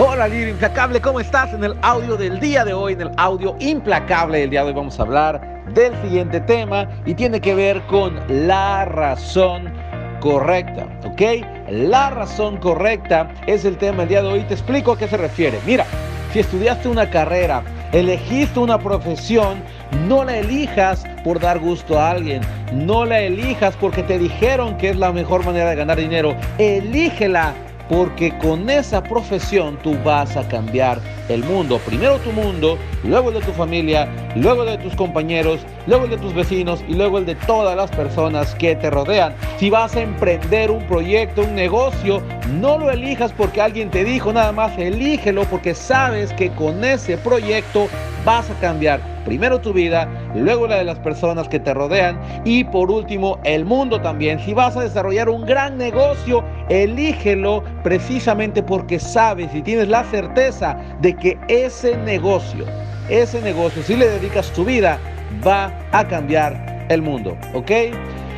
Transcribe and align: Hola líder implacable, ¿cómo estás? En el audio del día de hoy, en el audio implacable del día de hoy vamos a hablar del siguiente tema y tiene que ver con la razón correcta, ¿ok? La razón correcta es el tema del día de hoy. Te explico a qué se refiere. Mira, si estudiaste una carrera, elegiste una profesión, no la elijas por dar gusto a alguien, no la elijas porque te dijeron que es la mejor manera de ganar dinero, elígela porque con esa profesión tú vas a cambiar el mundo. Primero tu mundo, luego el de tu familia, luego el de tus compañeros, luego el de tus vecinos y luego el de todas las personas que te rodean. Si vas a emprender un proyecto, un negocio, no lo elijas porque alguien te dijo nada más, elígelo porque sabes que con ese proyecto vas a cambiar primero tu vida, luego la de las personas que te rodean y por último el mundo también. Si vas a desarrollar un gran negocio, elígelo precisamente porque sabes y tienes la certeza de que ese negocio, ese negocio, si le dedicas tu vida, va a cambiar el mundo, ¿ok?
Hola 0.00 0.28
líder 0.28 0.50
implacable, 0.50 1.00
¿cómo 1.00 1.18
estás? 1.18 1.52
En 1.52 1.64
el 1.64 1.74
audio 1.82 2.16
del 2.16 2.38
día 2.38 2.64
de 2.64 2.72
hoy, 2.72 2.92
en 2.92 3.00
el 3.00 3.10
audio 3.16 3.56
implacable 3.58 4.38
del 4.38 4.50
día 4.50 4.60
de 4.60 4.68
hoy 4.68 4.72
vamos 4.72 4.96
a 5.00 5.02
hablar 5.02 5.64
del 5.74 5.92
siguiente 6.02 6.40
tema 6.40 6.88
y 7.04 7.14
tiene 7.14 7.40
que 7.40 7.52
ver 7.52 7.84
con 7.88 8.16
la 8.28 8.84
razón 8.84 9.72
correcta, 10.20 10.86
¿ok? 11.04 11.44
La 11.70 12.10
razón 12.10 12.58
correcta 12.58 13.28
es 13.48 13.64
el 13.64 13.76
tema 13.76 14.02
del 14.02 14.08
día 14.08 14.22
de 14.22 14.28
hoy. 14.28 14.42
Te 14.42 14.54
explico 14.54 14.92
a 14.92 14.98
qué 14.98 15.08
se 15.08 15.16
refiere. 15.16 15.58
Mira, 15.66 15.84
si 16.32 16.38
estudiaste 16.38 16.88
una 16.88 17.10
carrera, 17.10 17.64
elegiste 17.90 18.60
una 18.60 18.78
profesión, 18.78 19.60
no 20.06 20.22
la 20.22 20.36
elijas 20.36 21.04
por 21.24 21.40
dar 21.40 21.58
gusto 21.58 21.98
a 21.98 22.12
alguien, 22.12 22.42
no 22.72 23.04
la 23.04 23.18
elijas 23.18 23.74
porque 23.74 24.04
te 24.04 24.16
dijeron 24.16 24.76
que 24.76 24.90
es 24.90 24.96
la 24.96 25.10
mejor 25.10 25.44
manera 25.44 25.70
de 25.70 25.74
ganar 25.74 25.98
dinero, 25.98 26.36
elígela 26.58 27.52
porque 27.88 28.36
con 28.38 28.68
esa 28.68 29.02
profesión 29.02 29.78
tú 29.82 29.96
vas 30.04 30.36
a 30.36 30.46
cambiar 30.48 31.00
el 31.28 31.42
mundo. 31.44 31.80
Primero 31.86 32.18
tu 32.18 32.32
mundo, 32.32 32.78
luego 33.04 33.28
el 33.28 33.36
de 33.36 33.40
tu 33.40 33.52
familia, 33.52 34.08
luego 34.34 34.62
el 34.62 34.78
de 34.78 34.84
tus 34.84 34.94
compañeros, 34.94 35.60
luego 35.86 36.04
el 36.04 36.10
de 36.10 36.18
tus 36.18 36.34
vecinos 36.34 36.84
y 36.88 36.94
luego 36.94 37.18
el 37.18 37.26
de 37.26 37.34
todas 37.34 37.76
las 37.76 37.90
personas 37.90 38.54
que 38.54 38.76
te 38.76 38.90
rodean. 38.90 39.34
Si 39.58 39.70
vas 39.70 39.96
a 39.96 40.02
emprender 40.02 40.70
un 40.70 40.82
proyecto, 40.84 41.42
un 41.42 41.54
negocio, 41.54 42.22
no 42.60 42.78
lo 42.78 42.90
elijas 42.90 43.32
porque 43.32 43.60
alguien 43.60 43.90
te 43.90 44.04
dijo 44.04 44.32
nada 44.32 44.52
más, 44.52 44.76
elígelo 44.78 45.44
porque 45.44 45.74
sabes 45.74 46.32
que 46.34 46.50
con 46.50 46.84
ese 46.84 47.16
proyecto 47.18 47.88
vas 48.24 48.50
a 48.50 48.54
cambiar 48.60 49.00
primero 49.24 49.60
tu 49.60 49.74
vida, 49.74 50.08
luego 50.34 50.66
la 50.66 50.76
de 50.76 50.84
las 50.84 50.98
personas 50.98 51.48
que 51.48 51.60
te 51.60 51.74
rodean 51.74 52.20
y 52.44 52.64
por 52.64 52.90
último 52.90 53.38
el 53.44 53.64
mundo 53.64 54.00
también. 54.00 54.38
Si 54.40 54.54
vas 54.54 54.76
a 54.76 54.82
desarrollar 54.82 55.28
un 55.28 55.44
gran 55.46 55.76
negocio, 55.76 56.44
elígelo 56.68 57.64
precisamente 57.82 58.62
porque 58.62 58.98
sabes 58.98 59.54
y 59.54 59.62
tienes 59.62 59.88
la 59.88 60.04
certeza 60.04 60.76
de 61.00 61.14
que 61.14 61.38
ese 61.48 61.96
negocio, 61.98 62.64
ese 63.08 63.40
negocio, 63.40 63.82
si 63.82 63.96
le 63.96 64.08
dedicas 64.08 64.52
tu 64.52 64.64
vida, 64.64 64.98
va 65.46 65.72
a 65.92 66.06
cambiar 66.06 66.86
el 66.88 67.02
mundo, 67.02 67.36
¿ok? 67.54 67.70